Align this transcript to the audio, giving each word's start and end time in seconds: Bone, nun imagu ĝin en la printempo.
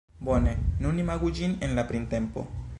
Bone, 0.29 0.53
nun 0.85 1.03
imagu 1.03 1.31
ĝin 1.41 1.55
en 1.69 1.79
la 1.81 1.87
printempo. 1.93 2.51